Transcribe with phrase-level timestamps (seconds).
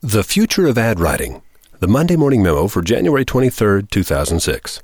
[0.00, 1.42] The Future of Ad Writing,
[1.80, 4.82] the Monday Morning Memo for January 23, 2006.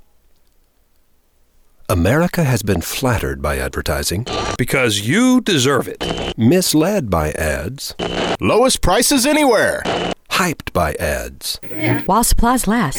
[1.88, 6.02] America has been flattered by advertising, Because you deserve it.
[6.38, 7.94] misled by ads,
[8.40, 9.82] Lowest prices anywhere.
[10.30, 11.60] hyped by ads,
[12.06, 12.98] while supplies last.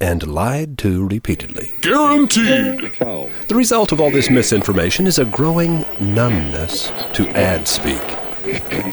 [0.00, 1.74] and lied to repeatedly.
[1.82, 2.92] Guaranteed.
[2.98, 8.00] The result of all this misinformation is a growing numbness to ad speak.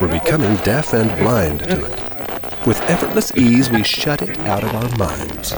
[0.02, 2.18] We're becoming deaf and blind to it.
[2.68, 5.54] With effortless ease, we shut it out of our minds.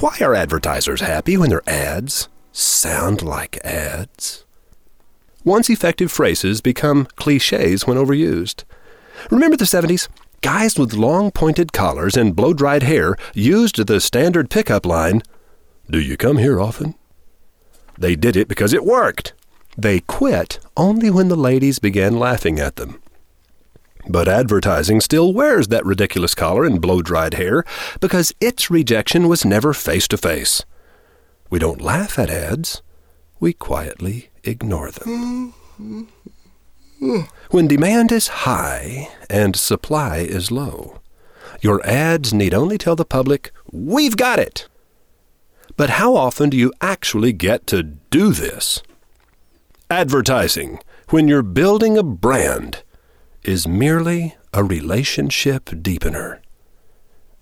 [0.00, 4.46] Why are advertisers happy when their ads sound like ads?
[5.44, 8.64] Once effective phrases become cliches when overused.
[9.30, 10.08] Remember the 70s?
[10.40, 15.20] Guys with long pointed collars and blow dried hair used the standard pickup line
[15.90, 16.94] Do you come here often?
[17.98, 19.34] They did it because it worked.
[19.76, 23.02] They quit only when the ladies began laughing at them.
[24.06, 27.64] But advertising still wears that ridiculous collar and blow dried hair
[28.00, 30.62] because its rejection was never face to face.
[31.50, 32.82] We don't laugh at ads,
[33.40, 35.54] we quietly ignore them.
[37.50, 41.00] When demand is high and supply is low,
[41.60, 44.68] your ads need only tell the public, We've got it!
[45.76, 48.82] But how often do you actually get to do this?
[49.90, 52.82] Advertising, when you're building a brand,
[53.48, 56.38] is merely a relationship deepener.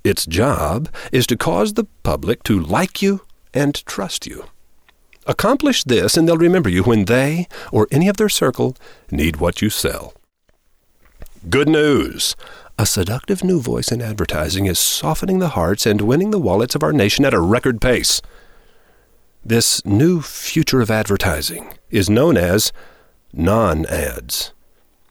[0.05, 4.45] Its job is to cause the public to like you and trust you.
[5.27, 8.77] Accomplish this, and they'll remember you when they or any of their circle
[9.11, 10.15] need what you sell.
[11.51, 12.37] Good news!
[12.79, 16.85] A seductive new voice in advertising is softening the hearts and winning the wallets of
[16.85, 18.23] our nation at a record pace.
[19.45, 22.73] This new future of advertising is known as
[23.33, 24.53] non ads.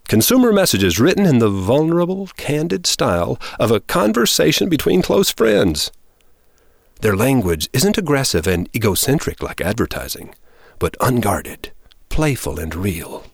[0.08, 5.92] Consumer messages written in the vulnerable, candid style of a conversation between close friends.
[7.02, 10.36] Their language isn't aggressive and egocentric like advertising,
[10.78, 11.72] but unguarded,
[12.10, 13.26] playful, and real.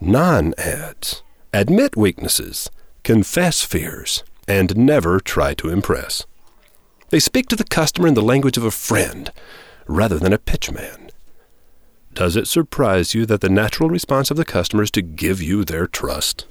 [0.00, 1.22] Non ads
[1.54, 2.68] admit weaknesses,
[3.04, 6.26] confess fears, and never try to impress.
[7.10, 9.30] They speak to the customer in the language of a friend
[9.86, 11.11] rather than a pitchman.
[12.14, 15.64] Does it surprise you that the natural response of the customer is to give you
[15.64, 16.46] their trust?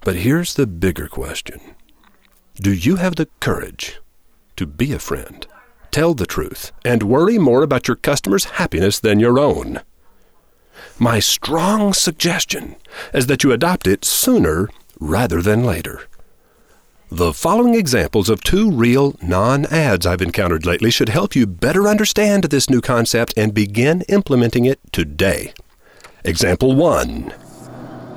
[0.00, 1.60] But here's the bigger question
[2.54, 4.00] Do you have the courage
[4.56, 5.46] to be a friend,
[5.90, 9.80] tell the truth, and worry more about your customer's happiness than your own?
[10.98, 12.76] My strong suggestion
[13.12, 14.70] is that you adopt it sooner
[15.00, 16.02] rather than later.
[17.10, 21.86] The following examples of two real non ads I've encountered lately should help you better
[21.86, 25.54] understand this new concept and begin implementing it today.
[26.24, 27.32] Example 1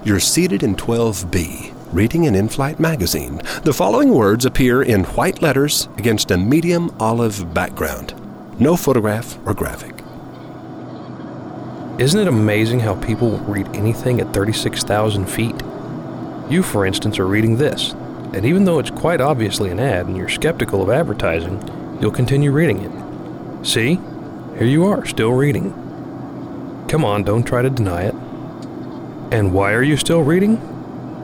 [0.04, 3.40] You're seated in 12B, reading an in flight magazine.
[3.64, 8.16] The following words appear in white letters against a medium olive background.
[8.60, 10.04] No photograph or graphic.
[12.02, 15.62] Isn't it amazing how people read anything at 36,000 feet?
[16.50, 17.94] You, for instance, are reading this,
[18.34, 21.62] and even though it's quite obviously an ad and you're skeptical of advertising,
[22.00, 23.66] you'll continue reading it.
[23.66, 24.00] See?
[24.58, 25.72] Here you are, still reading.
[26.90, 28.16] Come on, don't try to deny it.
[29.32, 30.60] And why are you still reading?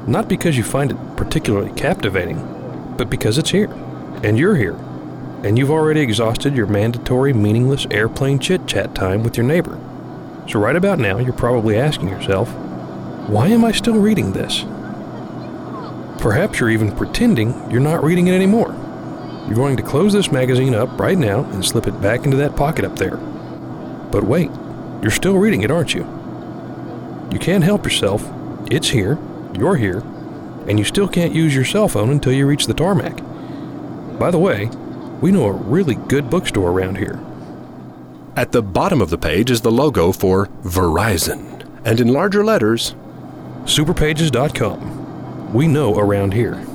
[0.07, 3.71] Not because you find it particularly captivating, but because it's here,
[4.23, 4.75] and you're here,
[5.43, 9.79] and you've already exhausted your mandatory, meaningless airplane chit chat time with your neighbor.
[10.47, 12.53] So, right about now, you're probably asking yourself,
[13.27, 14.63] why am I still reading this?
[16.25, 18.73] Perhaps you're even pretending you're not reading it anymore.
[19.45, 22.55] You're going to close this magazine up right now and slip it back into that
[22.55, 23.17] pocket up there.
[23.17, 24.49] But wait,
[25.03, 26.01] you're still reading it, aren't you?
[27.31, 28.27] You can't help yourself.
[28.71, 29.19] It's here,
[29.55, 29.99] you're here,
[30.67, 33.17] and you still can't use your cell phone until you reach the tarmac.
[34.17, 34.71] By the way,
[35.21, 37.23] we know a really good bookstore around here.
[38.35, 42.95] At the bottom of the page is the logo for Verizon, and in larger letters,
[43.65, 45.04] Superpages.com.
[45.55, 46.67] We know around here.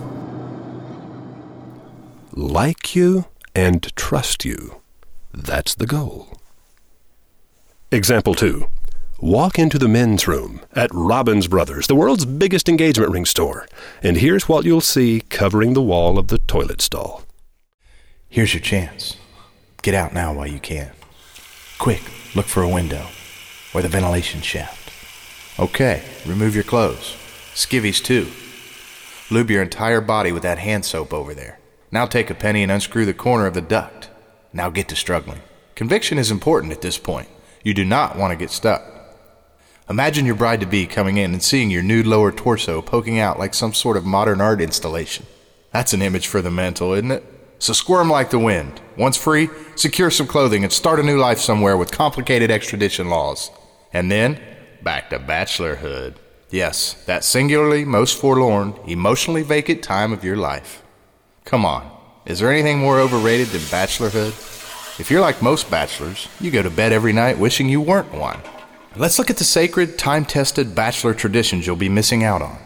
[2.32, 4.80] like you and trust you.
[5.34, 6.40] That's the goal.
[7.92, 8.66] Example 2.
[9.20, 13.68] Walk into the men's room at Robbins Brothers, the world's biggest engagement ring store,
[14.02, 17.24] and here's what you'll see covering the wall of the toilet stall.
[18.30, 19.18] Here's your chance.
[19.82, 20.92] Get out now while you can.
[21.78, 22.00] Quick,
[22.34, 23.08] look for a window
[23.74, 24.90] or the ventilation shaft.
[25.60, 27.14] Okay, remove your clothes.
[27.52, 28.28] Skivvies too.
[29.30, 31.60] Lube your entire body with that hand soap over there.
[31.92, 34.10] Now take a penny and unscrew the corner of the duct.
[34.52, 35.40] Now get to struggling.
[35.76, 37.28] Conviction is important at this point.
[37.62, 38.82] You do not want to get stuck.
[39.88, 43.38] Imagine your bride to be coming in and seeing your nude lower torso poking out
[43.38, 45.26] like some sort of modern art installation.
[45.72, 47.24] That's an image for the mental, isn't it?
[47.60, 48.80] So squirm like the wind.
[48.96, 53.50] Once free, secure some clothing and start a new life somewhere with complicated extradition laws.
[53.92, 54.40] And then,
[54.82, 56.16] back to bachelorhood.
[56.50, 60.82] Yes, that singularly most forlorn, emotionally vacant time of your life.
[61.44, 61.90] Come on,
[62.26, 64.34] is there anything more overrated than bachelorhood?
[65.00, 68.40] If you're like most bachelors, you go to bed every night wishing you weren't one.
[68.96, 72.58] Let's look at the sacred, time tested bachelor traditions you'll be missing out on.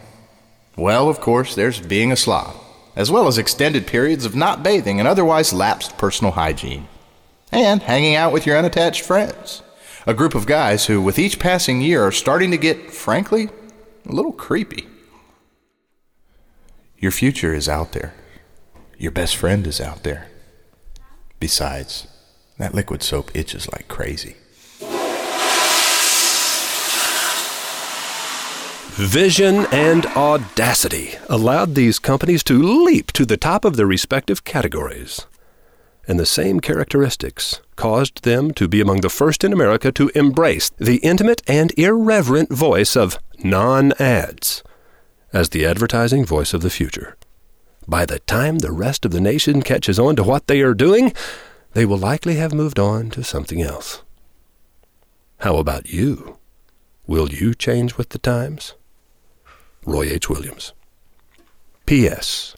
[0.75, 2.55] Well, of course, there's being a slob
[2.95, 6.87] as well as extended periods of not bathing and otherwise lapsed personal hygiene.
[7.51, 9.61] And hanging out with your unattached friends.
[10.07, 13.49] A group of guys who, with each passing year, are starting to get, frankly,
[14.05, 14.87] a little creepy.
[16.97, 18.13] Your future is out there.
[18.97, 20.27] Your best friend is out there.
[21.39, 22.07] Besides,
[22.57, 24.37] that liquid soap itches like crazy.
[28.95, 35.25] Vision and audacity allowed these companies to leap to the top of their respective categories.
[36.07, 40.69] And the same characteristics caused them to be among the first in America to embrace
[40.77, 44.63] the intimate and irreverent voice of non ads
[45.33, 47.17] as the advertising voice of the future.
[47.87, 51.13] By the time the rest of the nation catches on to what they are doing,
[51.73, 54.01] they will likely have moved on to something else.
[55.39, 56.37] How about you?
[57.05, 58.73] Will you change with the times?
[59.85, 60.29] Roy H.
[60.29, 60.73] Williams.
[61.85, 62.55] P.S.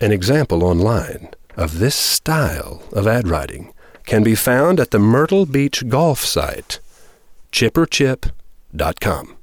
[0.00, 3.72] An example online of this style of ad writing
[4.04, 6.80] can be found at the Myrtle Beach golf site,
[7.52, 9.36] chipperchip.com.